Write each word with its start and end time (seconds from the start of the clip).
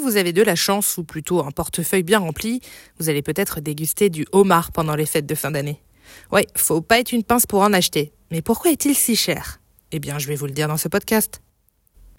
vous 0.00 0.16
avez 0.16 0.32
de 0.32 0.42
la 0.42 0.56
chance, 0.56 0.98
ou 0.98 1.04
plutôt 1.04 1.44
un 1.44 1.50
portefeuille 1.50 2.02
bien 2.02 2.18
rempli, 2.18 2.60
vous 2.98 3.08
allez 3.08 3.22
peut-être 3.22 3.60
déguster 3.60 4.10
du 4.10 4.26
homard 4.32 4.72
pendant 4.72 4.94
les 4.94 5.06
fêtes 5.06 5.26
de 5.26 5.34
fin 5.34 5.50
d'année. 5.50 5.80
Ouais, 6.32 6.46
faut 6.56 6.80
pas 6.80 6.98
être 6.98 7.12
une 7.12 7.22
pince 7.22 7.46
pour 7.46 7.60
en 7.60 7.72
acheter. 7.72 8.12
Mais 8.30 8.42
pourquoi 8.42 8.70
est-il 8.70 8.94
si 8.94 9.16
cher? 9.16 9.60
Eh 9.92 9.98
bien, 9.98 10.18
je 10.18 10.28
vais 10.28 10.36
vous 10.36 10.46
le 10.46 10.52
dire 10.52 10.68
dans 10.68 10.76
ce 10.76 10.88
podcast. 10.88 11.40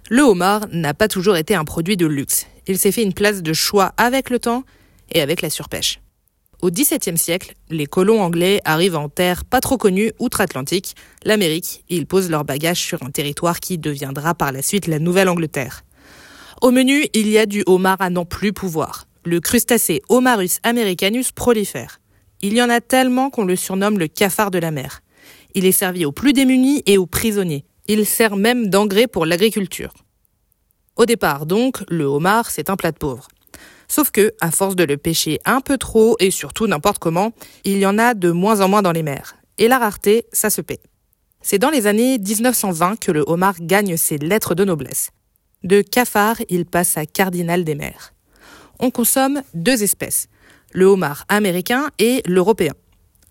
Le 0.10 0.22
homard 0.22 0.68
n'a 0.72 0.94
pas 0.94 1.08
toujours 1.08 1.38
été 1.38 1.56
un 1.56 1.64
produit 1.64 1.98
de 1.98 2.06
luxe. 2.06 2.48
Il 2.68 2.78
s'est 2.78 2.92
fait 2.92 3.04
une 3.04 3.14
place 3.14 3.42
de 3.42 3.54
choix 3.54 3.94
avec 3.98 4.30
le 4.30 4.40
temps 4.40 4.64
et 5.12 5.22
avec 5.22 5.42
la 5.42 5.50
surpêche. 5.50 6.00
Au 6.62 6.70
XVIIe 6.70 7.18
siècle, 7.18 7.56
les 7.70 7.88
colons 7.88 8.22
anglais 8.22 8.62
arrivent 8.66 8.96
en 8.96 9.10
terre 9.10 9.46
pas 9.46 9.62
trop 9.62 9.78
connue 9.78 10.12
outre-Atlantique, 10.20 10.96
l'Amérique, 11.24 11.84
et 11.90 11.96
ils 11.96 12.06
posent 12.06 12.30
leurs 12.30 12.46
bagages 12.46 12.80
sur 12.80 13.02
un 13.02 13.10
territoire 13.10 13.60
qui 13.60 13.80
deviendra 13.80 14.36
par 14.36 14.52
la 14.52 14.62
suite 14.62 14.86
la 14.86 15.00
Nouvelle-Angleterre. 15.00 15.84
Au 16.62 16.70
menu, 16.70 17.08
il 17.16 17.28
y 17.28 17.40
a 17.40 17.48
du 17.48 17.64
homard 17.66 17.98
à 18.02 18.12
n'en 18.12 18.24
plus 18.24 18.54
pouvoir. 18.54 19.08
Le 19.26 19.40
crustacé 19.40 20.04
Homarus 20.10 20.60
americanus 20.62 21.32
prolifère. 21.32 22.00
Il 22.44 22.54
y 22.54 22.62
en 22.62 22.70
a 22.70 22.82
tellement 22.82 23.32
qu'on 23.32 23.46
le 23.46 23.56
surnomme 23.56 23.98
le 23.98 24.08
cafard 24.08 24.52
de 24.52 24.60
la 24.60 24.70
mer. 24.70 25.02
Il 25.56 25.66
est 25.66 25.72
servi 25.72 26.06
aux 26.06 26.12
plus 26.12 26.34
démunis 26.34 26.84
et 26.86 27.00
aux 27.00 27.08
prisonniers. 27.08 27.66
Il 27.88 28.06
sert 28.06 28.36
même 28.36 28.68
d'engrais 28.68 29.08
pour 29.08 29.26
l'agriculture. 29.26 29.92
Au 30.98 31.08
départ, 31.08 31.48
donc, 31.48 31.84
le 31.90 32.04
homard, 32.04 32.52
c'est 32.52 32.70
un 32.70 32.76
plat 32.76 32.92
de 32.92 32.98
pauvre. 32.98 33.28
Sauf 33.88 34.12
que, 34.12 34.32
à 34.40 34.52
force 34.52 34.76
de 34.76 34.84
le 34.84 34.98
pêcher 34.98 35.40
un 35.46 35.62
peu 35.62 35.80
trop 35.80 36.16
et 36.20 36.30
surtout 36.30 36.68
n'importe 36.68 37.00
comment, 37.00 37.32
il 37.64 37.80
y 37.80 37.88
en 37.88 37.98
a 37.98 38.14
de 38.14 38.30
moins 38.30 38.62
en 38.62 38.70
moins 38.70 38.84
dans 38.84 38.92
les 38.92 39.02
mers. 39.02 39.36
Et 39.58 39.68
la 39.68 39.80
rareté, 39.80 40.26
ça 40.32 40.52
se 40.52 40.62
paie. 40.62 40.80
C'est 41.42 41.58
dans 41.58 41.72
les 41.72 41.88
années 41.88 42.20
1920 42.20 43.00
que 43.00 43.12
le 43.12 43.24
homard 43.26 43.56
gagne 43.60 43.98
ses 43.98 44.20
lettres 44.20 44.54
de 44.54 44.64
noblesse. 44.64 45.10
De 45.64 45.82
cafard, 45.82 46.38
il 46.50 46.66
passe 46.66 46.98
à 46.98 47.06
cardinal 47.06 47.64
des 47.64 47.76
mers. 47.76 48.14
On 48.80 48.90
consomme 48.90 49.44
deux 49.54 49.84
espèces, 49.84 50.28
le 50.72 50.86
homard 50.86 51.26
américain 51.30 51.90
et 52.00 52.24
l'européen. 52.26 52.74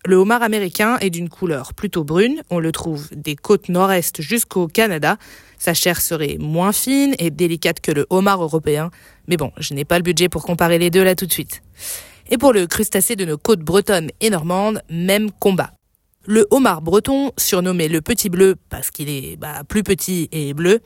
Le 0.05 0.15
homard 0.15 0.41
américain 0.41 0.97
est 0.99 1.09
d'une 1.09 1.29
couleur 1.29 1.73
plutôt 1.73 2.03
brune, 2.03 2.41
on 2.49 2.59
le 2.59 2.71
trouve 2.71 3.09
des 3.13 3.35
côtes 3.35 3.69
nord-est 3.69 4.21
jusqu'au 4.21 4.67
Canada. 4.67 5.17
Sa 5.59 5.73
chair 5.73 6.01
serait 6.01 6.37
moins 6.39 6.71
fine 6.71 7.13
et 7.19 7.29
délicate 7.29 7.81
que 7.81 7.91
le 7.91 8.07
homard 8.09 8.41
européen, 8.41 8.89
mais 9.27 9.37
bon, 9.37 9.51
je 9.57 9.73
n'ai 9.73 9.85
pas 9.85 9.97
le 9.97 10.03
budget 10.03 10.29
pour 10.29 10.43
comparer 10.43 10.79
les 10.79 10.89
deux 10.89 11.03
là 11.03 11.15
tout 11.15 11.27
de 11.27 11.33
suite. 11.33 11.61
Et 12.31 12.37
pour 12.37 12.53
le 12.53 12.65
crustacé 12.65 13.15
de 13.15 13.25
nos 13.25 13.37
côtes 13.37 13.59
bretonnes 13.59 14.09
et 14.21 14.29
normandes, 14.29 14.81
même 14.89 15.31
combat. 15.31 15.73
Le 16.25 16.47
homard 16.49 16.81
breton, 16.81 17.31
surnommé 17.37 17.87
le 17.87 18.01
petit 18.01 18.29
bleu 18.29 18.55
parce 18.69 18.89
qu'il 18.89 19.09
est 19.09 19.35
bah, 19.35 19.63
plus 19.67 19.83
petit 19.83 20.29
et 20.31 20.53
bleu, 20.53 20.79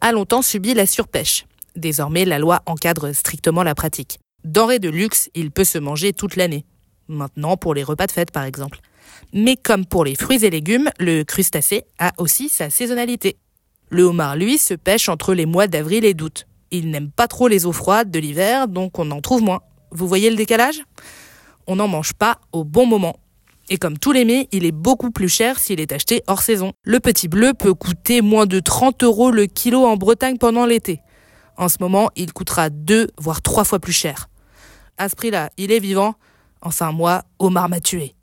a 0.00 0.12
longtemps 0.12 0.42
subi 0.42 0.74
la 0.74 0.86
surpêche. 0.86 1.46
Désormais, 1.76 2.24
la 2.24 2.38
loi 2.38 2.62
encadre 2.66 3.12
strictement 3.12 3.62
la 3.62 3.74
pratique. 3.74 4.18
Denrée 4.44 4.78
de 4.78 4.88
luxe, 4.88 5.30
il 5.34 5.50
peut 5.50 5.64
se 5.64 5.78
manger 5.78 6.12
toute 6.12 6.36
l'année 6.36 6.64
maintenant 7.10 7.56
pour 7.56 7.74
les 7.74 7.82
repas 7.82 8.06
de 8.06 8.12
fête 8.12 8.30
par 8.30 8.44
exemple. 8.44 8.78
Mais 9.34 9.56
comme 9.56 9.84
pour 9.84 10.04
les 10.04 10.14
fruits 10.14 10.44
et 10.44 10.50
légumes, 10.50 10.90
le 10.98 11.24
crustacé 11.24 11.84
a 11.98 12.12
aussi 12.16 12.48
sa 12.48 12.70
saisonnalité. 12.70 13.36
Le 13.90 14.04
homard, 14.04 14.36
lui, 14.36 14.56
se 14.56 14.74
pêche 14.74 15.08
entre 15.08 15.34
les 15.34 15.46
mois 15.46 15.66
d'avril 15.66 16.04
et 16.04 16.14
d'août. 16.14 16.46
Il 16.70 16.90
n'aime 16.90 17.10
pas 17.10 17.26
trop 17.26 17.48
les 17.48 17.66
eaux 17.66 17.72
froides 17.72 18.10
de 18.10 18.18
l'hiver, 18.18 18.68
donc 18.68 18.98
on 18.98 19.10
en 19.10 19.20
trouve 19.20 19.42
moins. 19.42 19.60
Vous 19.90 20.06
voyez 20.06 20.30
le 20.30 20.36
décalage? 20.36 20.80
On 21.66 21.76
n'en 21.76 21.88
mange 21.88 22.12
pas 22.14 22.38
au 22.52 22.64
bon 22.64 22.86
moment. 22.86 23.18
Et 23.70 23.78
comme 23.78 23.96
tous 23.98 24.12
les 24.12 24.24
mets, 24.24 24.48
il 24.52 24.66
est 24.66 24.72
beaucoup 24.72 25.10
plus 25.10 25.28
cher 25.28 25.58
s'il 25.58 25.80
est 25.80 25.92
acheté 25.92 26.22
hors 26.26 26.42
saison. 26.42 26.72
Le 26.84 27.00
petit 27.00 27.28
bleu 27.28 27.54
peut 27.54 27.72
coûter 27.72 28.20
moins 28.20 28.46
de 28.46 28.60
30 28.60 29.02
euros 29.04 29.30
le 29.30 29.46
kilo 29.46 29.86
en 29.86 29.96
Bretagne 29.96 30.36
pendant 30.36 30.66
l'été. 30.66 31.00
En 31.56 31.68
ce 31.68 31.76
moment, 31.80 32.10
il 32.16 32.32
coûtera 32.32 32.68
deux, 32.68 33.08
voire 33.18 33.40
trois 33.40 33.64
fois 33.64 33.78
plus 33.78 33.92
cher. 33.92 34.28
À 34.98 35.08
ce 35.08 35.16
prix-là, 35.16 35.50
il 35.56 35.72
est 35.72 35.78
vivant, 35.78 36.14
Enfin, 36.62 36.92
moi, 36.92 37.22
Omar 37.38 37.68
m'a 37.68 37.80
tué. 37.80 38.14